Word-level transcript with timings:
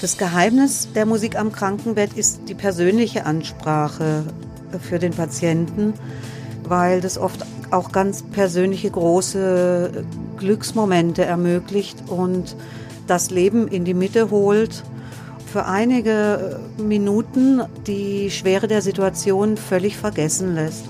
Das 0.00 0.16
Geheimnis 0.16 0.86
der 0.94 1.06
Musik 1.06 1.36
am 1.36 1.50
Krankenbett 1.50 2.12
ist 2.12 2.42
die 2.48 2.54
persönliche 2.54 3.26
Ansprache 3.26 4.22
für 4.80 5.00
den 5.00 5.12
Patienten, 5.12 5.92
weil 6.62 7.00
das 7.00 7.18
oft 7.18 7.44
auch 7.72 7.90
ganz 7.90 8.22
persönliche 8.22 8.90
große 8.90 10.04
Glücksmomente 10.36 11.24
ermöglicht 11.24 12.04
und 12.06 12.54
das 13.08 13.30
Leben 13.30 13.66
in 13.66 13.84
die 13.84 13.94
Mitte 13.94 14.30
holt. 14.30 14.84
Für 15.52 15.64
einige 15.64 16.60
Minuten 16.76 17.62
die 17.88 18.30
Schwere 18.30 18.68
der 18.68 18.82
Situation 18.82 19.56
völlig 19.56 19.96
vergessen 19.96 20.54
lässt. 20.54 20.84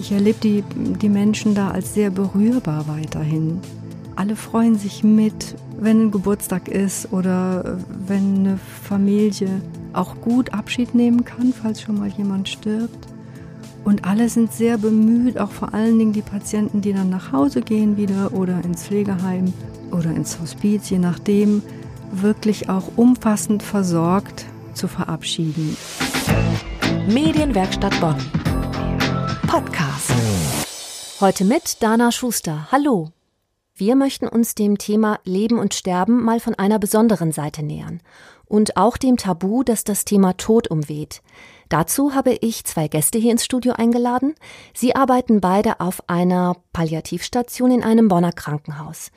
Ich 0.00 0.10
erlebe 0.10 0.40
die, 0.42 0.64
die 1.00 1.08
Menschen 1.08 1.54
da 1.54 1.70
als 1.70 1.94
sehr 1.94 2.10
berührbar 2.10 2.88
weiterhin. 2.88 3.60
Alle 4.16 4.34
freuen 4.34 4.76
sich 4.76 5.04
mit, 5.04 5.54
wenn 5.80 6.06
ein 6.06 6.10
Geburtstag 6.10 6.68
ist 6.68 7.12
oder 7.12 7.78
wenn 8.06 8.38
eine 8.38 8.58
Familie 8.82 9.62
auch 9.92 10.20
gut 10.20 10.52
Abschied 10.52 10.94
nehmen 10.94 11.24
kann, 11.24 11.52
falls 11.52 11.80
schon 11.80 11.98
mal 11.98 12.08
jemand 12.08 12.48
stirbt. 12.48 13.06
Und 13.84 14.04
alle 14.04 14.28
sind 14.28 14.52
sehr 14.52 14.76
bemüht, 14.76 15.38
auch 15.38 15.50
vor 15.50 15.72
allen 15.72 15.98
Dingen 15.98 16.12
die 16.12 16.22
Patienten, 16.22 16.80
die 16.80 16.92
dann 16.92 17.10
nach 17.10 17.32
Hause 17.32 17.62
gehen 17.62 17.96
wieder 17.96 18.32
oder 18.32 18.62
ins 18.64 18.84
Pflegeheim 18.84 19.52
oder 19.90 20.10
ins 20.10 20.38
Hospiz, 20.40 20.90
je 20.90 20.98
nachdem, 20.98 21.62
wirklich 22.12 22.68
auch 22.68 22.84
umfassend 22.96 23.62
versorgt 23.62 24.44
zu 24.74 24.88
verabschieden. 24.88 25.76
Medienwerkstatt 27.08 27.98
Bonn. 28.00 28.16
Podcast. 29.46 30.12
Heute 31.20 31.44
mit 31.44 31.82
Dana 31.82 32.12
Schuster. 32.12 32.68
Hallo. 32.70 33.17
Wir 33.80 33.94
möchten 33.94 34.26
uns 34.26 34.56
dem 34.56 34.76
Thema 34.76 35.20
Leben 35.22 35.56
und 35.56 35.72
Sterben 35.72 36.24
mal 36.24 36.40
von 36.40 36.56
einer 36.56 36.80
besonderen 36.80 37.30
Seite 37.30 37.62
nähern 37.62 38.00
und 38.44 38.76
auch 38.76 38.96
dem 38.96 39.16
Tabu, 39.16 39.62
das 39.62 39.84
das 39.84 40.04
Thema 40.04 40.36
Tod 40.36 40.66
umweht. 40.68 41.22
Dazu 41.68 42.12
habe 42.12 42.32
ich 42.32 42.64
zwei 42.64 42.88
Gäste 42.88 43.18
hier 43.18 43.30
ins 43.30 43.44
Studio 43.44 43.74
eingeladen. 43.74 44.34
Sie 44.74 44.96
arbeiten 44.96 45.40
beide 45.40 45.78
auf 45.78 46.02
einer 46.08 46.56
Palliativstation 46.72 47.70
in 47.70 47.84
einem 47.84 48.08
Bonner 48.08 48.32
Krankenhaus. 48.32 49.12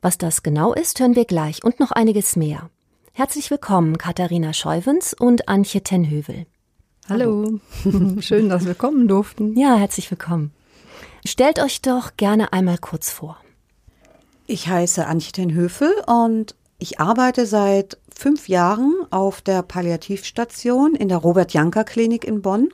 Was 0.00 0.16
das 0.16 0.42
genau 0.42 0.72
ist, 0.72 1.00
hören 1.00 1.14
wir 1.14 1.26
gleich 1.26 1.62
und 1.62 1.78
noch 1.78 1.92
einiges 1.92 2.34
mehr. 2.34 2.70
Herzlich 3.12 3.50
willkommen, 3.50 3.98
Katharina 3.98 4.54
Scheuwens 4.54 5.12
und 5.12 5.50
Antje 5.50 5.82
Tenhövel. 5.82 6.46
Hallo. 7.10 7.60
Schön, 8.20 8.48
dass 8.48 8.64
wir 8.64 8.74
kommen 8.74 9.06
durften. 9.06 9.54
Ja, 9.58 9.76
herzlich 9.76 10.10
willkommen. 10.10 10.52
Stellt 11.26 11.60
euch 11.60 11.82
doch 11.82 12.16
gerne 12.16 12.54
einmal 12.54 12.78
kurz 12.78 13.10
vor. 13.10 13.36
Ich 14.50 14.66
heiße 14.66 15.06
Antje 15.06 15.32
Tenhöfel 15.32 15.92
und 16.06 16.54
ich 16.78 17.00
arbeite 17.00 17.44
seit 17.44 17.98
fünf 18.08 18.48
Jahren 18.48 18.94
auf 19.10 19.42
der 19.42 19.62
Palliativstation 19.62 20.94
in 20.94 21.10
der 21.10 21.18
Robert-Janker-Klinik 21.18 22.24
in 22.24 22.40
Bonn. 22.40 22.70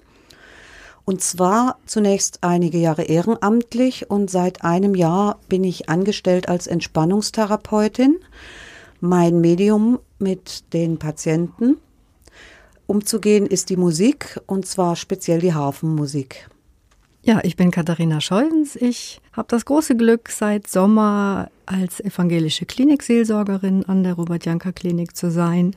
Und 1.05 1.21
zwar 1.21 1.81
zunächst 1.85 2.39
einige 2.43 2.79
Jahre 2.79 3.03
ehrenamtlich 3.03 4.09
und 4.09 4.31
seit 4.31 4.63
einem 4.63 4.95
Jahr 4.95 5.41
bin 5.49 5.65
ich 5.65 5.89
angestellt 5.89 6.49
als 6.49 6.69
Entspannungstherapeutin. 6.69 8.21
Mein 9.01 9.41
Medium 9.41 9.99
mit 10.21 10.73
den 10.75 11.01
Patienten 11.01 11.79
umzugehen 12.87 13.47
ist 13.47 13.69
die 13.69 13.77
Musik 13.77 14.41
und 14.47 14.65
zwar 14.65 14.95
speziell 14.95 15.41
die 15.41 15.55
Hafenmusik. 15.55 16.49
Ja, 17.23 17.41
ich 17.43 17.57
bin 17.57 17.73
Katharina 17.73 18.21
Scheulens. 18.21 18.77
Ich 18.77 19.21
habe 19.33 19.49
das 19.49 19.65
große 19.65 19.97
Glück, 19.97 20.29
seit 20.29 20.69
Sommer 20.69 21.49
als 21.67 22.01
evangelische 22.01 22.67
Klinikseelsorgerin 22.67 23.85
an 23.85 24.03
der 24.03 24.15
Robert-Janker-Klinik 24.15 25.17
zu 25.17 25.31
sein 25.31 25.75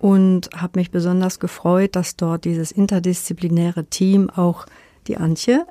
und 0.00 0.50
habe 0.56 0.78
mich 0.78 0.90
besonders 0.90 1.40
gefreut, 1.40 1.96
dass 1.96 2.16
dort 2.16 2.44
dieses 2.44 2.72
interdisziplinäre 2.72 3.84
Team 3.84 4.30
auch 4.30 4.66
die 5.06 5.16
Antje 5.16 5.66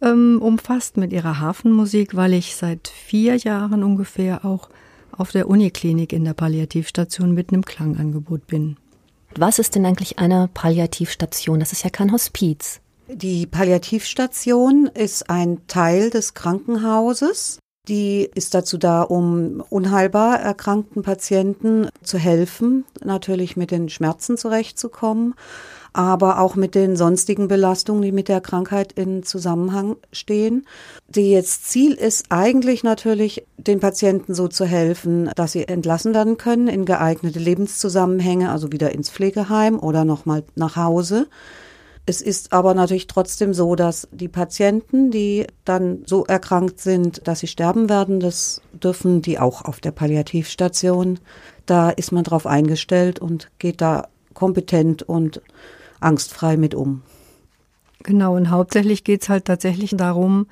ähm, 0.00 0.40
umfasst 0.40 0.96
mit 0.96 1.12
ihrer 1.12 1.40
Hafenmusik, 1.40 2.16
weil 2.16 2.34
ich 2.34 2.56
seit 2.56 2.88
vier 2.88 3.36
Jahren 3.36 3.82
ungefähr 3.82 4.44
auch 4.44 4.68
auf 5.12 5.32
der 5.32 5.48
Uniklinik 5.48 6.12
in 6.12 6.24
der 6.24 6.34
Palliativstation 6.34 7.32
mit 7.32 7.52
einem 7.52 7.64
Klangangebot 7.64 8.46
bin. 8.46 8.76
Was 9.36 9.58
ist 9.58 9.74
denn 9.74 9.84
eigentlich 9.84 10.18
eine 10.18 10.48
Palliativstation? 10.52 11.60
Das 11.60 11.72
ist 11.72 11.84
ja 11.84 11.90
kein 11.90 12.12
Hospiz. 12.12 12.80
Die 13.08 13.46
Palliativstation 13.46 14.86
ist 14.92 15.30
ein 15.30 15.66
Teil 15.66 16.10
des 16.10 16.34
Krankenhauses. 16.34 17.58
Die 17.88 18.28
ist 18.34 18.54
dazu 18.54 18.76
da, 18.76 19.02
um 19.02 19.62
unheilbar 19.70 20.38
erkrankten 20.40 21.02
Patienten 21.02 21.88
zu 22.02 22.18
helfen, 22.18 22.84
natürlich 23.02 23.56
mit 23.56 23.70
den 23.70 23.88
Schmerzen 23.88 24.36
zurechtzukommen, 24.36 25.34
aber 25.94 26.38
auch 26.38 26.54
mit 26.54 26.74
den 26.74 26.96
sonstigen 26.96 27.48
Belastungen, 27.48 28.02
die 28.02 28.12
mit 28.12 28.28
der 28.28 28.42
Krankheit 28.42 28.92
in 28.92 29.22
Zusammenhang 29.22 29.96
stehen. 30.12 30.66
Die 31.08 31.30
jetzt 31.30 31.70
Ziel 31.70 31.94
ist 31.94 32.26
eigentlich 32.28 32.84
natürlich, 32.84 33.46
den 33.56 33.80
Patienten 33.80 34.34
so 34.34 34.48
zu 34.48 34.66
helfen, 34.66 35.30
dass 35.34 35.52
sie 35.52 35.66
entlassen 35.66 36.12
werden 36.12 36.36
können 36.36 36.68
in 36.68 36.84
geeignete 36.84 37.38
Lebenszusammenhänge, 37.38 38.50
also 38.50 38.70
wieder 38.70 38.92
ins 38.92 39.08
Pflegeheim 39.08 39.78
oder 39.78 40.04
nochmal 40.04 40.44
nach 40.56 40.76
Hause. 40.76 41.26
Es 42.08 42.22
ist 42.22 42.54
aber 42.54 42.72
natürlich 42.72 43.06
trotzdem 43.06 43.52
so, 43.52 43.74
dass 43.74 44.08
die 44.12 44.28
Patienten, 44.28 45.10
die 45.10 45.46
dann 45.66 46.04
so 46.06 46.24
erkrankt 46.24 46.80
sind, 46.80 47.28
dass 47.28 47.40
sie 47.40 47.48
sterben 47.48 47.90
werden, 47.90 48.18
das 48.18 48.62
dürfen 48.72 49.20
die 49.20 49.38
auch 49.38 49.66
auf 49.66 49.78
der 49.80 49.90
Palliativstation. 49.90 51.18
Da 51.66 51.90
ist 51.90 52.10
man 52.10 52.24
drauf 52.24 52.46
eingestellt 52.46 53.18
und 53.18 53.50
geht 53.58 53.82
da 53.82 54.08
kompetent 54.32 55.02
und 55.02 55.42
angstfrei 56.00 56.56
mit 56.56 56.74
um. 56.74 57.02
Genau, 58.04 58.36
und 58.36 58.48
hauptsächlich 58.48 59.04
geht 59.04 59.20
es 59.24 59.28
halt 59.28 59.44
tatsächlich 59.44 59.90
darum, 59.94 60.46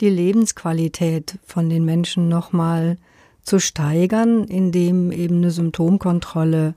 die 0.00 0.08
Lebensqualität 0.08 1.38
von 1.44 1.68
den 1.68 1.84
Menschen 1.84 2.30
nochmal 2.30 2.96
zu 3.42 3.58
steigern, 3.58 4.44
indem 4.44 5.12
eben 5.12 5.36
eine 5.36 5.50
Symptomkontrolle 5.50 6.72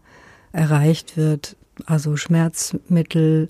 erreicht 0.51 1.15
wird, 1.15 1.55
also 1.85 2.17
Schmerzmittel, 2.17 3.47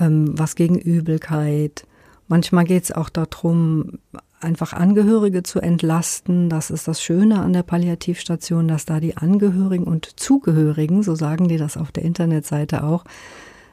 ähm, 0.00 0.38
was 0.38 0.56
gegen 0.56 0.78
Übelkeit. 0.78 1.86
Manchmal 2.26 2.64
geht 2.64 2.84
es 2.84 2.92
auch 2.92 3.08
darum, 3.08 3.98
einfach 4.40 4.72
Angehörige 4.72 5.42
zu 5.42 5.60
entlasten. 5.60 6.48
Das 6.48 6.70
ist 6.70 6.88
das 6.88 7.02
Schöne 7.02 7.40
an 7.40 7.52
der 7.52 7.62
Palliativstation, 7.62 8.68
dass 8.68 8.86
da 8.86 9.00
die 9.00 9.16
Angehörigen 9.16 9.84
und 9.84 10.18
Zugehörigen, 10.18 11.02
so 11.02 11.14
sagen 11.14 11.48
die 11.48 11.58
das 11.58 11.76
auf 11.76 11.92
der 11.92 12.04
Internetseite 12.04 12.84
auch, 12.84 13.04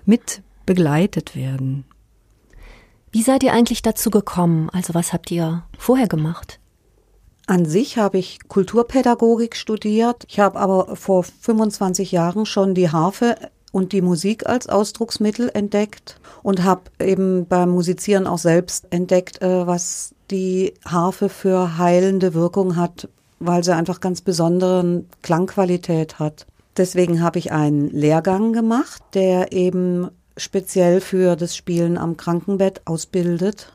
mit 0.05 0.41
begleitet 0.65 1.35
werden. 1.35 1.85
Wie 3.11 3.21
seid 3.21 3.43
ihr 3.43 3.53
eigentlich 3.53 3.81
dazu 3.81 4.09
gekommen? 4.09 4.69
Also 4.69 4.93
was 4.93 5.13
habt 5.13 5.31
ihr 5.31 5.63
vorher 5.77 6.07
gemacht? 6.07 6.59
An 7.47 7.65
sich 7.65 7.97
habe 7.97 8.17
ich 8.17 8.39
Kulturpädagogik 8.49 9.55
studiert. 9.55 10.25
Ich 10.27 10.41
habe 10.41 10.59
aber 10.59 10.97
vor 10.97 11.23
25 11.23 12.11
Jahren 12.11 12.45
schon 12.45 12.75
die 12.75 12.89
Harfe 12.89 13.37
und 13.77 13.91
die 13.91 14.01
Musik 14.01 14.47
als 14.49 14.67
Ausdrucksmittel 14.67 15.51
entdeckt 15.53 16.19
und 16.41 16.63
habe 16.63 16.81
eben 16.99 17.45
beim 17.45 17.69
Musizieren 17.69 18.25
auch 18.25 18.39
selbst 18.39 18.87
entdeckt, 18.89 19.39
äh, 19.43 19.67
was 19.67 20.15
die 20.31 20.73
Harfe 20.83 21.29
für 21.29 21.77
heilende 21.77 22.33
Wirkung 22.33 22.75
hat, 22.75 23.07
weil 23.39 23.63
sie 23.63 23.75
einfach 23.75 23.99
ganz 23.99 24.21
besondere 24.21 25.03
Klangqualität 25.21 26.17
hat. 26.17 26.47
Deswegen 26.75 27.21
habe 27.21 27.37
ich 27.37 27.51
einen 27.51 27.91
Lehrgang 27.91 28.51
gemacht, 28.51 29.03
der 29.13 29.51
eben 29.51 30.09
speziell 30.37 30.99
für 30.99 31.35
das 31.35 31.55
Spielen 31.55 31.99
am 31.99 32.17
Krankenbett 32.17 32.81
ausbildet. 32.85 33.73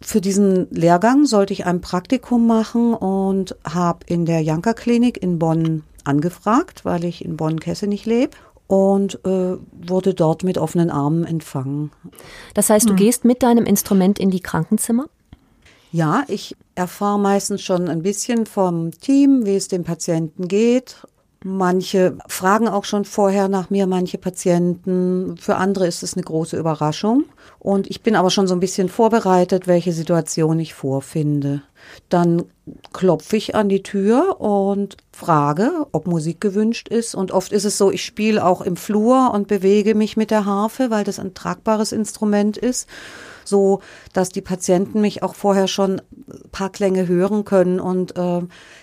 Für 0.00 0.22
diesen 0.22 0.70
Lehrgang 0.70 1.26
sollte 1.26 1.52
ich 1.52 1.66
ein 1.66 1.82
Praktikum 1.82 2.46
machen 2.46 2.94
und 2.94 3.56
habe 3.62 4.06
in 4.06 4.24
der 4.24 4.40
Janker 4.40 4.72
Klinik 4.72 5.22
in 5.22 5.38
Bonn 5.38 5.82
angefragt, 6.04 6.86
weil 6.86 7.04
ich 7.04 7.22
in 7.22 7.36
Bonn-Kessenich 7.36 8.06
lebe 8.06 8.36
und 8.66 9.24
äh, 9.24 9.56
wurde 9.72 10.14
dort 10.14 10.42
mit 10.42 10.58
offenen 10.58 10.90
Armen 10.90 11.24
empfangen. 11.24 11.90
Das 12.54 12.70
heißt, 12.70 12.86
du 12.86 12.90
hm. 12.90 12.96
gehst 12.96 13.24
mit 13.24 13.42
deinem 13.42 13.66
Instrument 13.66 14.18
in 14.18 14.30
die 14.30 14.40
Krankenzimmer? 14.40 15.06
Ja, 15.92 16.24
ich 16.26 16.56
erfahre 16.74 17.20
meistens 17.20 17.62
schon 17.62 17.88
ein 17.88 18.02
bisschen 18.02 18.46
vom 18.46 18.90
Team, 18.90 19.46
wie 19.46 19.54
es 19.54 19.68
dem 19.68 19.84
Patienten 19.84 20.48
geht. 20.48 21.06
Manche 21.46 22.16
fragen 22.26 22.68
auch 22.68 22.84
schon 22.84 23.04
vorher 23.04 23.48
nach 23.48 23.68
mir, 23.68 23.86
manche 23.86 24.16
Patienten. 24.16 25.36
Für 25.36 25.56
andere 25.56 25.86
ist 25.86 26.02
es 26.02 26.14
eine 26.14 26.22
große 26.22 26.56
Überraschung. 26.56 27.24
Und 27.58 27.86
ich 27.86 28.02
bin 28.02 28.16
aber 28.16 28.30
schon 28.30 28.46
so 28.46 28.54
ein 28.54 28.60
bisschen 28.60 28.88
vorbereitet, 28.88 29.66
welche 29.66 29.92
Situation 29.92 30.58
ich 30.58 30.72
vorfinde. 30.72 31.62
dann 32.08 32.44
klopfe 32.94 33.36
ich 33.36 33.54
an 33.54 33.68
die 33.68 33.82
Tür 33.82 34.40
und 34.40 34.96
frage, 35.12 35.86
ob 35.92 36.06
Musik 36.06 36.40
gewünscht 36.40 36.88
ist. 36.88 37.14
Und 37.14 37.30
oft 37.30 37.52
ist 37.52 37.66
es 37.66 37.76
so, 37.76 37.90
ich 37.90 38.02
spiele 38.02 38.42
auch 38.42 38.62
im 38.62 38.76
Flur 38.76 39.30
und 39.34 39.46
bewege 39.46 39.94
mich 39.94 40.16
mit 40.16 40.30
der 40.30 40.46
Harfe, 40.46 40.90
weil 40.90 41.04
das 41.04 41.18
ein 41.18 41.34
tragbares 41.34 41.92
Instrument 41.92 42.56
ist 42.56 42.88
so 43.44 43.80
dass 44.12 44.28
die 44.28 44.40
Patienten 44.40 45.00
mich 45.00 45.22
auch 45.22 45.34
vorher 45.34 45.68
schon 45.68 46.00
ein 46.00 46.50
paar 46.52 46.70
Klänge 46.70 47.06
hören 47.08 47.44
können 47.44 47.80
und 47.80 48.16
äh, 48.16 48.42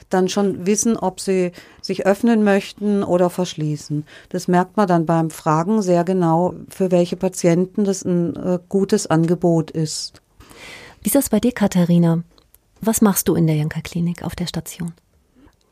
dann 0.09 0.29
schon 0.29 0.65
wissen, 0.65 0.97
ob 0.97 1.19
sie 1.19 1.51
sich 1.81 2.05
öffnen 2.05 2.43
möchten 2.43 3.03
oder 3.03 3.29
verschließen. 3.29 4.05
Das 4.29 4.47
merkt 4.47 4.77
man 4.77 4.87
dann 4.87 5.05
beim 5.05 5.29
Fragen 5.29 5.81
sehr 5.81 6.03
genau, 6.03 6.53
für 6.69 6.91
welche 6.91 7.15
Patienten 7.15 7.83
das 7.83 8.03
ein 8.03 8.35
äh, 8.35 8.59
gutes 8.69 9.07
Angebot 9.07 9.71
ist. 9.71 10.21
Wie 11.01 11.07
ist 11.07 11.15
das 11.15 11.29
bei 11.29 11.39
dir, 11.39 11.51
Katharina? 11.51 12.23
Was 12.81 13.01
machst 13.01 13.27
du 13.27 13.35
in 13.35 13.47
der 13.47 13.55
Janka-Klinik 13.55 14.23
auf 14.23 14.35
der 14.35 14.47
Station? 14.47 14.93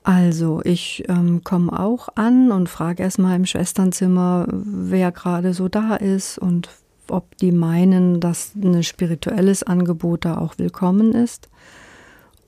Also, 0.04 0.62
ich 0.64 1.04
ähm, 1.08 1.44
komme 1.44 1.78
auch 1.78 2.10
an 2.16 2.52
und 2.52 2.70
frage 2.70 3.04
erstmal 3.04 3.36
im 3.36 3.46
Schwesternzimmer, 3.46 4.48
wer 4.50 5.12
gerade 5.12 5.54
so 5.54 5.68
da 5.68 5.96
ist 5.96 6.38
und 6.38 6.70
ob 7.12 7.38
die 7.38 7.52
meinen, 7.52 8.20
dass 8.20 8.54
ein 8.56 8.84
spirituelles 8.84 9.64
Angebot 9.64 10.26
da 10.26 10.38
auch 10.38 10.58
willkommen 10.58 11.14
ist. 11.14 11.50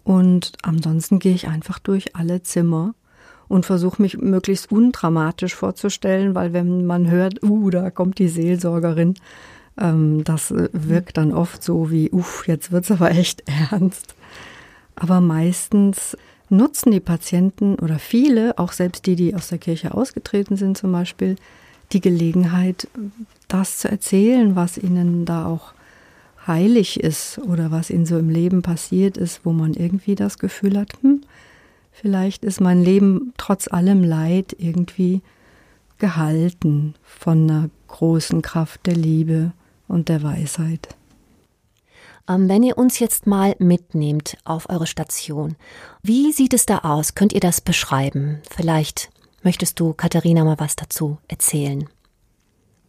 Und 0.04 0.54
ansonsten 0.64 1.20
gehe 1.20 1.34
ich 1.34 1.48
einfach 1.48 1.80
durch 1.80 2.16
alle 2.16 2.42
Zimmer 2.42 2.96
und 3.48 3.66
versuche 3.66 4.02
mich 4.02 4.18
möglichst 4.18 4.72
undramatisch 4.72 5.56
vorzustellen, 5.56 6.36
weil 6.36 6.54
wenn 6.54 6.86
man 6.86 7.10
hört, 7.10 7.44
uh, 7.44 7.70
da 7.70 7.92
kommt 7.92 8.18
die 8.18 8.30
Seelsorgerin, 8.30 9.16
ähm, 9.78 10.24
das 10.24 10.52
äh, 10.52 10.70
wirkt 10.72 11.18
dann 11.18 11.34
oft 11.34 11.64
so 11.64 11.92
wie, 11.92 12.10
uff, 12.12 12.48
jetzt 12.48 12.72
wird's 12.72 12.92
aber 12.92 13.12
echt 13.12 13.44
ernst. 13.72 14.16
Aber 14.96 15.22
meistens 15.22 16.18
nutzen 16.50 16.92
die 16.92 17.00
Patienten 17.00 17.76
oder 17.76 18.00
viele, 18.00 18.58
auch 18.58 18.72
selbst 18.72 19.06
die, 19.06 19.16
die 19.16 19.36
aus 19.36 19.50
der 19.50 19.58
Kirche 19.58 19.94
ausgetreten 19.94 20.58
sind 20.58 20.78
zum 20.78 20.92
Beispiel, 20.92 21.36
die 21.94 22.02
Gelegenheit, 22.02 22.88
das 23.48 23.80
zu 23.80 23.90
erzählen, 23.90 24.56
was 24.56 24.78
ihnen 24.78 25.26
da 25.26 25.46
auch 25.46 25.74
heilig 26.48 27.00
ist 27.00 27.38
oder 27.40 27.72
was 27.72 27.90
ihnen 27.90 28.06
so 28.06 28.18
im 28.18 28.30
Leben 28.30 28.62
passiert 28.62 29.18
ist, 29.18 29.42
wo 29.44 29.52
man 29.52 29.74
irgendwie 29.74 30.16
das 30.16 30.40
Gefühl 30.40 30.78
hat, 30.78 30.94
hm, 31.02 31.22
vielleicht 31.92 32.44
ist 32.44 32.62
mein 32.62 32.84
Leben 32.84 33.34
trotz 33.38 33.68
allem 33.68 34.04
Leid 34.04 34.56
irgendwie 34.58 35.22
gehalten 36.00 36.96
von 37.04 37.50
einer 37.50 37.70
großen 37.88 38.42
Kraft 38.42 38.88
der 38.88 38.96
Liebe 38.96 39.52
und 39.88 40.10
der 40.10 40.24
Weisheit. 40.24 40.96
Ähm, 42.28 42.50
wenn 42.50 42.64
ihr 42.64 42.78
uns 42.78 43.00
jetzt 43.00 43.28
mal 43.28 43.56
mitnehmt 43.60 44.38
auf 44.44 44.70
eure 44.70 44.88
Station, 44.88 45.56
wie 46.02 46.32
sieht 46.32 46.54
es 46.54 46.66
da 46.66 46.80
aus? 46.80 47.14
Könnt 47.16 47.34
ihr 47.34 47.40
das 47.40 47.62
beschreiben? 47.62 48.40
Vielleicht 48.50 49.10
möchtest 49.44 49.80
du, 49.80 49.94
Katharina, 49.94 50.44
mal 50.44 50.60
was 50.60 50.76
dazu 50.76 51.18
erzählen. 51.28 51.88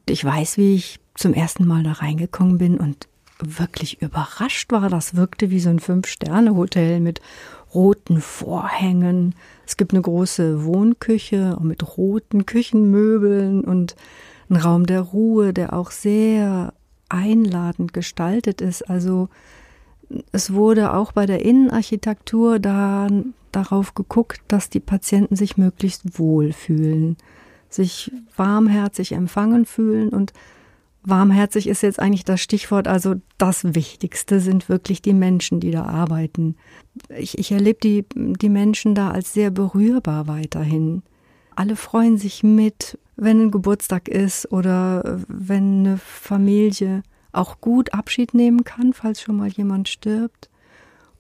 Ich 0.09 0.25
weiß, 0.25 0.59
wie 0.59 0.75
ich 0.75 1.01
zum 1.15 1.35
ersten 1.35 1.67
Mal 1.67 1.83
da 1.83 1.93
reingekommen 1.93 2.59
bin 2.59 2.79
und 2.79 3.09
wirklich 3.43 4.03
überrascht 4.03 4.71
war. 4.73 4.89
Das 4.89 5.15
wirkte 5.15 5.51
wie 5.51 5.61
so 5.61 5.71
ein 5.71 5.81
Fünf-Sterne-Hotel 5.81 7.01
mit 7.01 7.21
roten 7.75 8.21
Vorhängen. 8.21 9.35
Es 9.67 9.77
gibt 9.77 9.93
eine 9.93 10.03
große 10.03 10.65
Wohnküche 10.65 11.59
mit 11.61 11.97
roten 11.97 12.47
Küchenmöbeln 12.47 13.65
und 13.65 13.97
ein 14.51 14.57
Raum 14.57 14.87
der 14.87 15.01
Ruhe, 15.01 15.53
der 15.53 15.73
auch 15.73 15.91
sehr 15.91 16.75
einladend 17.09 17.93
gestaltet 17.93 18.61
ist. 18.61 18.89
Also 18.89 19.29
es 20.33 20.53
wurde 20.53 20.95
auch 20.95 21.13
bei 21.13 21.27
der 21.27 21.45
Innenarchitektur 21.45 22.59
da 22.59 23.09
darauf 23.53 23.95
geguckt, 23.95 24.43
dass 24.49 24.71
die 24.71 24.81
Patienten 24.81 25.37
sich 25.37 25.57
möglichst 25.57 26.19
wohl 26.19 26.53
fühlen, 26.53 27.17
sich 27.69 28.11
warmherzig 28.37 29.13
empfangen 29.13 29.65
fühlen 29.65 30.09
und 30.11 30.33
warmherzig 31.05 31.67
ist 31.67 31.83
jetzt 31.83 31.99
eigentlich 31.99 32.25
das 32.25 32.41
Stichwort. 32.41 32.89
Also 32.89 33.17
das 33.39 33.75
Wichtigste 33.75 34.41
sind 34.41 34.69
wirklich 34.69 35.03
die 35.03 35.15
Menschen, 35.15 35.61
die 35.61 35.71
da 35.71 35.85
arbeiten. 35.85 36.57
Ich, 37.17 37.39
ich 37.39 37.53
erlebe 37.53 37.81
die, 37.83 38.05
die 38.15 38.49
Menschen 38.49 38.95
da 38.95 39.11
als 39.11 39.33
sehr 39.33 39.51
berührbar 39.51 40.29
weiterhin. 40.29 41.03
Alle 41.55 41.77
freuen 41.77 42.17
sich 42.19 42.43
mit, 42.43 42.99
wenn 43.17 43.41
ein 43.41 43.51
Geburtstag 43.51 44.09
ist 44.09 44.51
oder 44.53 45.21
wenn 45.29 45.81
eine 45.81 45.99
Familie 45.99 47.03
auch 47.33 47.61
gut 47.61 47.95
Abschied 47.95 48.35
nehmen 48.35 48.65
kann, 48.65 48.93
falls 48.93 49.21
schon 49.21 49.37
mal 49.37 49.49
jemand 49.49 49.89
stirbt. 49.89 50.51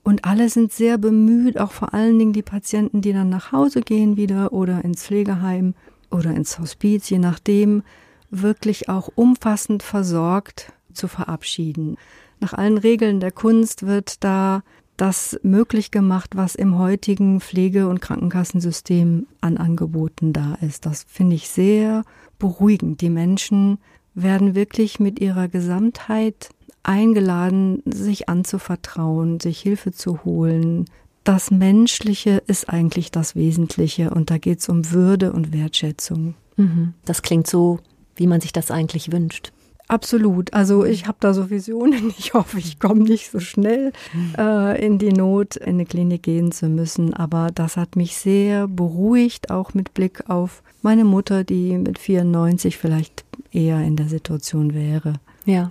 Und 0.02 0.25
alle 0.25 0.49
sind 0.49 0.72
sehr 0.72 0.99
bemüht, 0.99 1.58
auch 1.58 1.72
vor 1.72 1.94
allen 1.94 2.19
Dingen 2.19 2.32
die 2.32 2.43
Patienten, 2.43 3.02
die 3.02 3.12
dann 3.12 3.28
nach 3.28 3.52
Hause 3.52 3.81
gehen 3.82 4.16
wieder 4.16 4.52
oder 4.52 4.84
ins 4.84 5.04
Pflegeheim 5.04 5.75
oder 6.10 6.31
ins 6.31 6.58
Hospiz, 6.58 7.08
je 7.08 7.19
nachdem, 7.19 7.82
wirklich 8.31 8.88
auch 8.88 9.08
umfassend 9.14 9.82
versorgt 9.82 10.72
zu 10.93 11.06
verabschieden. 11.06 11.96
Nach 12.40 12.54
allen 12.54 12.78
Regeln 12.78 13.20
der 13.20 13.31
Kunst 13.31 13.87
wird 13.87 14.25
da 14.25 14.62
das 14.96 15.38
möglich 15.43 15.90
gemacht, 15.90 16.37
was 16.37 16.54
im 16.54 16.78
heutigen 16.78 17.40
Pflege- 17.40 17.88
und 17.88 18.00
Krankenkassensystem 18.00 19.26
an 19.40 19.56
Angeboten 19.56 20.32
da 20.32 20.56
ist. 20.60 20.87
Das 20.87 21.04
finde 21.08 21.37
ich 21.37 21.49
sehr 21.49 22.04
beruhigend. 22.38 23.00
Die 23.00 23.10
Menschen 23.10 23.78
werden 24.14 24.54
wirklich 24.54 25.00
mit 25.00 25.20
ihrer 25.20 25.49
Gesamtheit 25.49 26.50
eingeladen, 26.82 27.82
sich 27.84 28.29
anzuvertrauen, 28.29 29.40
sich 29.40 29.61
Hilfe 29.61 29.93
zu 29.93 30.25
holen. 30.25 30.87
Das 31.25 31.50
Menschliche 31.50 32.43
ist 32.46 32.69
eigentlich 32.69 33.11
das 33.11 33.37
Wesentliche 33.37 34.11
und 34.11 34.31
da 34.31 34.38
geht 34.38 34.61
es 34.61 34.69
um 34.69 34.90
Würde 34.90 35.32
und 35.32 35.52
Wertschätzung. 35.52 36.34
Mhm. 36.56 36.94
Das 37.05 37.23
klingt 37.23 37.46
so, 37.46 37.79
wie 38.17 38.26
man 38.26 38.40
sich 38.40 38.52
das 38.52 38.70
eigentlich 38.70 39.12
wünscht. 39.12 39.52
Absolut. 39.88 40.55
Also 40.55 40.84
ich 40.84 41.06
habe 41.06 41.19
da 41.20 41.34
so 41.34 41.50
Visionen. 41.50 42.14
Ich 42.19 42.34
hoffe, 42.34 42.58
ich 42.58 42.79
komme 42.79 43.02
nicht 43.02 43.31
so 43.31 43.40
schnell 43.40 43.93
äh, 44.38 44.85
in 44.85 44.99
die 44.99 45.12
Not, 45.12 45.56
in 45.56 45.75
eine 45.75 45.87
Klinik 45.87 46.23
gehen 46.23 46.50
zu 46.50 46.69
müssen. 46.69 47.12
Aber 47.14 47.49
das 47.55 47.76
hat 47.76 47.96
mich 47.96 48.17
sehr 48.17 48.69
beruhigt, 48.69 49.50
auch 49.50 49.75
mit 49.75 49.93
Blick 49.93 50.31
auf 50.31 50.62
meine 50.81 51.05
Mutter, 51.05 51.44
die 51.44 51.76
mit 51.76 51.99
94 51.99 52.78
vielleicht 52.78 53.25
eher 53.50 53.82
in 53.82 53.96
der 53.96 54.08
Situation 54.08 54.73
wäre. 54.73 55.14
Ja. 55.44 55.70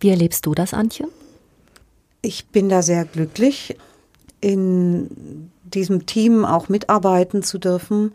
Wie 0.00 0.10
erlebst 0.10 0.46
du 0.46 0.54
das, 0.54 0.74
Antje? 0.74 1.06
Ich 2.22 2.46
bin 2.48 2.68
da 2.68 2.82
sehr 2.82 3.04
glücklich, 3.04 3.76
in 4.40 5.50
diesem 5.64 6.06
Team 6.06 6.44
auch 6.44 6.68
mitarbeiten 6.68 7.42
zu 7.42 7.58
dürfen, 7.58 8.12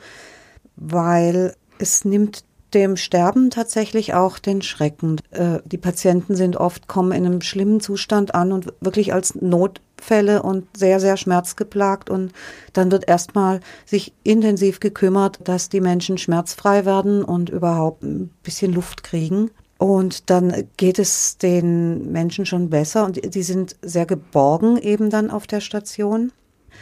weil 0.75 1.55
es 1.79 2.05
nimmt 2.05 2.43
dem 2.73 2.95
Sterben 2.95 3.49
tatsächlich 3.49 4.13
auch 4.13 4.39
den 4.39 4.61
Schrecken. 4.61 5.17
Äh, 5.31 5.59
die 5.65 5.77
Patienten 5.77 6.35
sind 6.35 6.55
oft, 6.55 6.87
kommen 6.87 7.11
in 7.11 7.25
einem 7.25 7.41
schlimmen 7.41 7.81
Zustand 7.81 8.33
an 8.33 8.51
und 8.51 8.73
wirklich 8.79 9.13
als 9.13 9.35
Notfälle 9.35 10.41
und 10.41 10.65
sehr, 10.77 10.99
sehr 10.99 11.17
schmerzgeplagt. 11.17 12.09
Und 12.09 12.31
dann 12.73 12.91
wird 12.91 13.07
erstmal 13.07 13.59
sich 13.85 14.13
intensiv 14.23 14.79
gekümmert, 14.79 15.39
dass 15.43 15.69
die 15.69 15.81
Menschen 15.81 16.17
schmerzfrei 16.17 16.85
werden 16.85 17.23
und 17.23 17.49
überhaupt 17.49 18.03
ein 18.03 18.29
bisschen 18.43 18.73
Luft 18.73 19.03
kriegen. 19.03 19.51
Und 19.81 20.29
dann 20.29 20.65
geht 20.77 20.99
es 20.99 21.39
den 21.39 22.11
Menschen 22.11 22.45
schon 22.45 22.69
besser 22.69 23.03
und 23.03 23.33
die 23.33 23.41
sind 23.41 23.75
sehr 23.81 24.05
geborgen 24.05 24.77
eben 24.77 25.09
dann 25.09 25.31
auf 25.31 25.47
der 25.47 25.59
Station. 25.59 26.31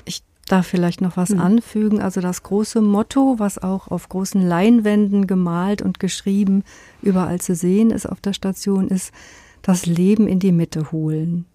Ich 0.04 0.22
darf 0.50 0.68
vielleicht 0.68 1.00
noch 1.00 1.16
was 1.16 1.30
mhm. 1.30 1.40
anfügen. 1.40 2.02
Also 2.02 2.20
das 2.20 2.44
große 2.44 2.82
Motto, 2.82 3.36
was 3.38 3.58
auch 3.58 3.88
auf 3.88 4.10
großen 4.10 4.46
Leinwänden 4.46 5.28
gemalt 5.28 5.82
und 5.82 6.02
geschrieben 6.02 6.66
überall 7.02 7.40
zu 7.40 7.56
sehen 7.56 7.92
ist 7.92 8.06
auf 8.06 8.20
der 8.20 8.34
Station, 8.34 8.90
ist 8.90 9.14
das 9.62 9.86
Leben 9.86 10.28
in 10.28 10.40
die 10.40 10.52
Mitte 10.52 10.92
holen. 10.92 11.46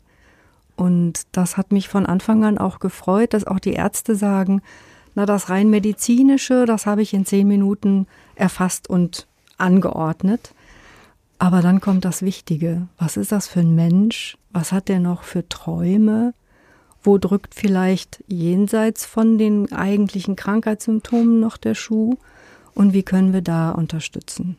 Und 0.77 1.25
das 1.33 1.59
hat 1.59 1.73
mich 1.73 1.91
von 1.91 2.07
Anfang 2.07 2.43
an 2.45 2.57
auch 2.57 2.79
gefreut, 2.79 3.35
dass 3.35 3.47
auch 3.47 3.59
die 3.59 3.75
Ärzte 3.75 4.17
sagen, 4.17 4.63
na, 5.15 5.27
das 5.27 5.51
rein 5.51 5.69
medizinische, 5.69 6.65
das 6.65 6.87
habe 6.87 7.03
ich 7.03 7.13
in 7.13 7.27
zehn 7.27 7.47
Minuten 7.47 8.07
erfasst 8.35 8.89
und 8.89 9.27
angeordnet. 9.59 10.55
Aber 11.45 11.61
dann 11.61 11.83
kommt 11.83 12.07
das 12.07 12.23
Wichtige. 12.23 12.89
Was 12.97 13.19
ist 13.19 13.31
das 13.31 13.49
für 13.49 13.61
ein 13.61 13.75
Mensch? 13.75 14.39
Was 14.55 14.73
hat 14.73 14.89
der 14.89 14.99
noch 14.99 15.25
für 15.25 15.47
Träume? 15.47 16.33
Wo 17.03 17.19
drückt 17.19 17.55
vielleicht 17.55 18.25
jenseits 18.27 19.05
von 19.05 19.37
den 19.37 19.71
eigentlichen 19.71 20.37
Krankheitssymptomen 20.37 21.41
noch 21.41 21.59
der 21.59 21.75
Schuh? 21.75 22.17
Und 22.75 22.95
wie 22.95 23.03
können 23.03 23.35
wir 23.35 23.43
da 23.43 23.73
unterstützen? 23.73 24.57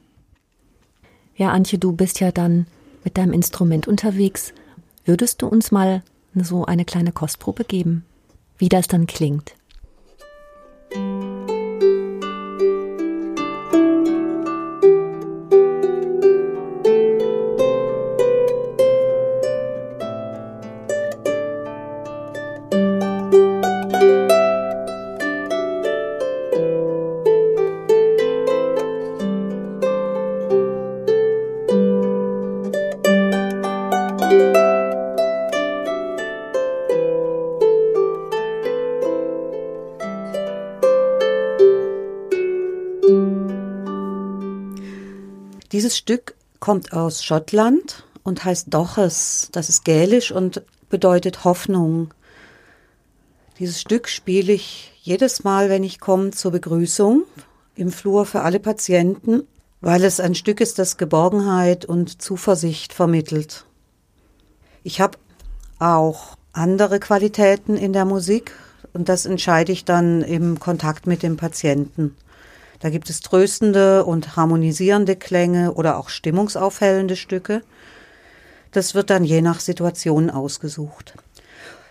Ja, 1.36 1.50
Antje, 1.50 1.80
du 1.80 1.92
bist 1.92 2.20
ja 2.20 2.32
dann 2.32 2.68
mit 3.04 3.18
deinem 3.18 3.34
Instrument 3.34 3.88
unterwegs. 3.88 4.54
Würdest 5.06 5.42
du 5.42 5.48
uns 5.48 5.72
mal 5.72 6.04
so 6.36 6.65
eine 6.65 6.86
kleine 6.86 7.12
Kostprobe 7.12 7.63
geben, 7.63 8.06
wie 8.60 8.70
das 8.70 8.88
dann 8.88 9.08
klingt? 9.08 9.56
Dieses 45.86 46.00
Stück 46.00 46.34
kommt 46.60 46.94
aus 46.94 47.24
Schottland 47.24 48.06
und 48.24 48.44
heißt 48.44 48.74
Doches. 48.74 49.50
Das 49.51 49.70
ist 49.70 49.86
gälisch 49.86 50.32
und 50.32 50.63
bedeutet 50.89 51.44
Hoffnung. 51.44 52.12
Dieses 53.60 53.82
Stück 53.82 54.10
spiele 54.10 54.51
ich 54.51 54.94
jedes 55.04 55.44
Mal, 55.44 55.70
wenn 55.70 55.84
ich 55.84 56.00
komme 56.00 56.32
zur 56.32 56.54
Begrüßung 56.54 57.25
im 57.75 57.92
Flur 57.92 58.25
für 58.25 58.42
alle 58.42 58.60
Patienten, 58.60 59.44
weil 59.80 60.04
es 60.04 60.20
ein 60.20 60.34
Stück 60.34 60.60
ist, 60.60 60.80
das 60.80 60.98
Geborgenheit 60.98 61.86
und 61.86 62.20
Zuversicht 62.20 62.92
vermittelt. 62.92 63.65
Ich 64.82 65.01
habe 65.01 65.20
auch 65.77 66.36
andere 66.51 67.00
Qualitäten 67.00 67.77
in 67.77 67.94
der 67.94 68.06
Musik 68.06 68.54
und 68.94 69.08
das 69.08 69.27
entscheide 69.27 69.72
ich 69.72 69.86
dann 69.86 70.24
im 70.24 70.60
Kontakt 70.60 71.06
mit 71.06 71.22
dem 71.22 71.38
Patienten. 71.38 72.15
Da 72.79 72.89
gibt 72.89 73.10
es 73.10 73.22
tröstende 73.22 74.05
und 74.05 74.36
harmonisierende 74.36 75.15
Klänge 75.15 75.74
oder 75.74 75.98
auch 75.98 76.10
stimmungsaufhellende 76.10 77.15
Stücke. 77.15 77.62
Das 78.72 78.96
wird 78.96 79.10
dann 79.10 79.24
je 79.24 79.41
nach 79.41 79.60
Situation 79.60 80.29
ausgesucht. 80.29 81.13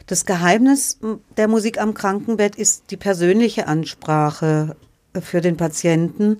Das 0.06 0.26
Geheimnis 0.26 0.98
der 1.36 1.48
Musik 1.48 1.80
am 1.80 1.94
Krankenbett 1.94 2.56
ist 2.56 2.84
die 2.90 2.98
persönliche 2.98 3.66
Ansprache 3.66 4.76
für 5.18 5.40
den 5.40 5.56
Patienten, 5.56 6.38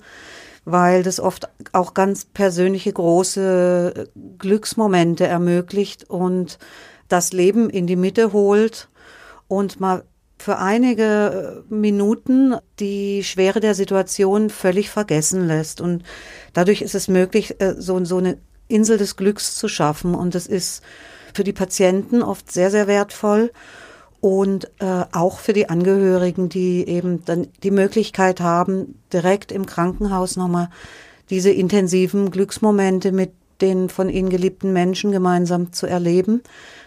weil 0.67 1.03
das 1.03 1.19
oft 1.21 1.49
auch 1.73 1.95
ganz 1.95 2.27
persönliche 2.27 2.93
große 2.93 4.11
Glücksmomente 4.39 5.27
ermöglicht 5.27 6.11
und 6.11 6.59
das 7.09 7.33
Leben 7.33 7.71
in 7.71 7.87
die 7.87 7.97
Mitte 7.97 8.33
holt 8.33 8.89
und 9.49 9.81
mal 9.81 10.05
für 10.45 10.59
einige 10.59 11.65
Minuten 11.71 12.55
die 12.79 13.25
Schwere 13.25 13.61
der 13.61 13.75
Situation 13.75 14.51
völlig 14.51 14.91
vergessen 14.91 15.47
lässt. 15.47 15.81
Und 15.81 16.03
dadurch 16.53 16.83
ist 16.83 16.95
es 16.95 17.09
möglich, 17.09 17.63
äh, 17.63 17.77
so, 17.79 18.05
so 18.05 18.19
eine 18.19 18.37
Insel 18.69 18.99
des 18.99 19.17
Glücks 19.17 19.57
zu 19.57 19.69
schaffen. 19.69 20.15
Und 20.15 20.35
das 20.35 20.47
ist 20.47 20.83
für 21.33 21.45
die 21.45 21.55
Patienten 21.55 22.21
oft 22.21 22.53
sehr, 22.53 22.71
sehr 22.71 22.87
wertvoll 22.87 23.53
und 24.21 24.67
äh, 24.81 25.05
auch 25.13 25.39
für 25.39 25.55
die 25.55 25.71
Angehörigen, 25.71 26.51
die 26.51 26.87
eben 26.87 27.25
dann 27.25 27.47
die 27.63 27.71
Möglichkeit 27.71 28.43
haben, 28.43 29.01
direkt 29.15 29.51
im 29.51 29.65
Krankenhaus 29.65 30.37
nochmal 30.37 30.69
diese 31.31 31.53
intensiven 31.53 32.31
Glücksmomente 32.31 33.13
mit 33.13 33.33
den 33.63 33.89
von 33.89 34.11
ihnen 34.11 34.29
geliebten 34.29 34.75
Menschen 34.75 35.11
gemeinsam 35.11 35.73
zu 35.73 35.87
erleben. 35.87 36.43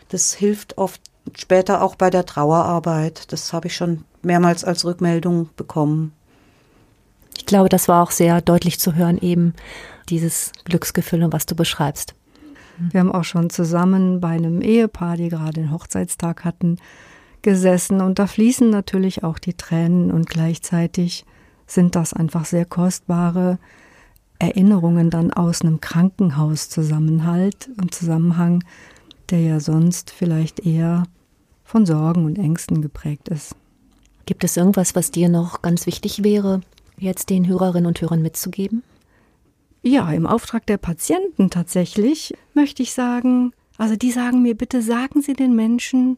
Das 0.10 0.36
hilft 0.36 0.78
oft 0.78 1.02
später 1.36 1.82
auch 1.82 1.96
bei 1.96 2.10
der 2.10 2.26
Trauerarbeit. 2.26 3.32
Das 3.32 3.54
habe 3.54 3.68
ich 3.68 3.76
schon 3.76 4.04
mehrmals 4.22 4.64
als 4.64 4.86
Rückmeldung 4.86 5.50
bekommen. 5.56 6.14
Ich 7.38 7.46
glaube, 7.46 7.70
das 7.70 7.88
war 7.88 8.04
auch 8.04 8.12
sehr 8.12 8.42
deutlich 8.42 8.80
zu 8.80 8.96
hören, 8.96 9.18
eben 9.18 9.54
dieses 10.10 10.52
Glücksgefühl, 10.66 11.28
was 11.32 11.46
du 11.46 11.56
beschreibst. 11.56 12.14
Wir 12.80 13.00
haben 13.00 13.12
auch 13.12 13.24
schon 13.24 13.50
zusammen 13.50 14.22
bei 14.22 14.30
einem 14.30 14.62
Ehepaar, 14.62 15.18
die 15.18 15.30
gerade 15.30 15.54
den 15.54 15.72
Hochzeitstag 15.72 16.44
hatten, 16.44 16.78
gesessen 17.42 18.02
und 18.02 18.20
da 18.20 18.28
fließen 18.28 18.70
natürlich 18.70 19.24
auch 19.24 19.40
die 19.40 19.54
Tränen 19.54 20.12
und 20.12 20.28
gleichzeitig 20.28 21.26
sind 21.66 21.96
das 21.96 22.14
einfach 22.14 22.46
sehr 22.46 22.66
kostbare 22.66 23.58
Erinnerungen 24.40 25.10
dann 25.10 25.32
aus 25.32 25.62
einem 25.62 25.82
Krankenhauszusammenhalt 25.82 27.70
und 27.80 27.94
Zusammenhang, 27.96 28.64
der 29.30 29.42
ja 29.42 29.60
sonst 29.60 30.12
vielleicht 30.12 30.66
eher 30.66 31.04
von 31.68 31.86
Sorgen 31.86 32.26
und 32.26 32.40
Ängsten 32.40 32.82
geprägt 32.82 33.28
ist. 33.28 33.54
Gibt 34.26 34.44
es 34.46 34.56
irgendwas, 34.56 34.96
was 34.96 35.12
dir 35.12 35.28
noch 35.28 35.62
ganz 35.62 35.86
wichtig 35.86 36.24
wäre, 36.24 36.62
jetzt 36.98 37.30
den 37.30 37.46
Hörerinnen 37.46 37.86
und 37.86 38.00
Hörern 38.00 38.22
mitzugeben? 38.22 38.84
Ja, 39.84 40.12
im 40.12 40.26
Auftrag 40.26 40.66
der 40.66 40.78
Patienten 40.78 41.50
tatsächlich 41.50 42.34
möchte 42.54 42.84
ich 42.84 42.94
sagen, 42.94 43.52
also 43.78 43.96
die 43.98 44.12
sagen 44.12 44.42
mir, 44.42 44.56
bitte 44.56 44.82
sagen 44.82 45.22
Sie 45.22 45.34
den 45.34 45.56
Menschen, 45.56 46.18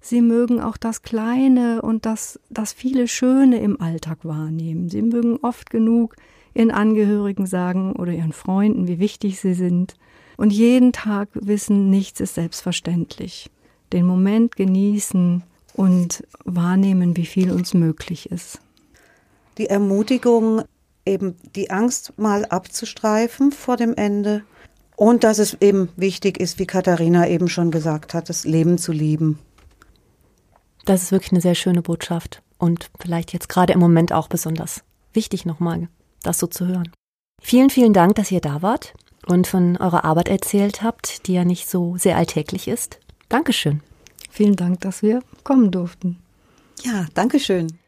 sie 0.00 0.22
mögen 0.22 0.60
auch 0.60 0.76
das 0.76 1.02
Kleine 1.02 1.82
und 1.82 2.06
das, 2.06 2.40
das 2.48 2.72
viele 2.72 3.06
Schöne 3.06 3.60
im 3.60 3.80
Alltag 3.80 4.18
wahrnehmen. 4.22 4.88
Sie 4.88 5.02
mögen 5.02 5.38
oft 5.42 5.70
genug 5.70 6.16
ihren 6.54 6.70
Angehörigen 6.70 7.46
sagen 7.46 7.92
oder 7.92 8.12
ihren 8.12 8.32
Freunden, 8.32 8.88
wie 8.88 8.98
wichtig 8.98 9.40
sie 9.40 9.54
sind. 9.54 9.94
Und 10.38 10.52
jeden 10.52 10.92
Tag 10.92 11.28
wissen, 11.34 11.90
nichts 11.90 12.20
ist 12.20 12.34
selbstverständlich. 12.34 13.50
Den 13.92 14.06
Moment 14.06 14.56
genießen 14.56 15.42
und 15.74 16.26
wahrnehmen, 16.44 17.16
wie 17.16 17.26
viel 17.26 17.52
uns 17.52 17.74
möglich 17.74 18.30
ist. 18.30 18.60
Die 19.58 19.66
Ermutigung, 19.66 20.62
eben 21.04 21.36
die 21.54 21.70
Angst 21.70 22.12
mal 22.18 22.44
abzustreifen 22.46 23.52
vor 23.52 23.76
dem 23.76 23.94
Ende 23.94 24.42
und 24.96 25.24
dass 25.24 25.38
es 25.38 25.54
eben 25.60 25.88
wichtig 25.96 26.40
ist, 26.40 26.58
wie 26.58 26.66
Katharina 26.66 27.28
eben 27.28 27.48
schon 27.48 27.70
gesagt 27.70 28.14
hat, 28.14 28.28
das 28.28 28.44
Leben 28.44 28.78
zu 28.78 28.92
lieben. 28.92 29.38
Das 30.84 31.02
ist 31.02 31.12
wirklich 31.12 31.32
eine 31.32 31.40
sehr 31.40 31.54
schöne 31.54 31.82
Botschaft 31.82 32.42
und 32.58 32.90
vielleicht 32.98 33.32
jetzt 33.32 33.48
gerade 33.48 33.72
im 33.72 33.80
Moment 33.80 34.12
auch 34.12 34.28
besonders 34.28 34.82
wichtig 35.12 35.44
nochmal, 35.44 35.88
das 36.22 36.38
so 36.38 36.46
zu 36.46 36.66
hören. 36.66 36.90
Vielen, 37.42 37.70
vielen 37.70 37.92
Dank, 37.92 38.14
dass 38.16 38.30
ihr 38.30 38.40
da 38.40 38.62
wart 38.62 38.94
und 39.26 39.46
von 39.46 39.76
eurer 39.76 40.04
Arbeit 40.04 40.28
erzählt 40.28 40.82
habt, 40.82 41.26
die 41.26 41.34
ja 41.34 41.44
nicht 41.44 41.68
so 41.68 41.96
sehr 41.96 42.16
alltäglich 42.16 42.68
ist. 42.68 42.98
Dankeschön. 43.28 43.82
Vielen 44.30 44.56
Dank, 44.56 44.80
dass 44.80 45.02
wir 45.02 45.20
kommen 45.44 45.70
durften. 45.70 46.18
Ja, 46.82 47.06
Dankeschön. 47.14 47.78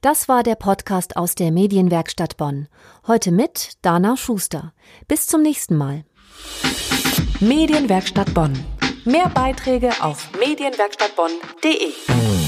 Das 0.00 0.28
war 0.28 0.42
der 0.42 0.54
Podcast 0.54 1.16
aus 1.16 1.34
der 1.34 1.52
Medienwerkstatt 1.52 2.36
Bonn. 2.36 2.68
Heute 3.06 3.32
mit 3.32 3.72
Dana 3.82 4.16
Schuster. 4.16 4.72
Bis 5.08 5.26
zum 5.26 5.42
nächsten 5.42 5.76
Mal. 5.76 6.04
Medienwerkstatt 7.40 8.32
Bonn. 8.32 8.58
Mehr 9.04 9.28
Beiträge 9.28 9.90
auf 10.00 10.30
medienwerkstattbonn.de. 10.38 12.39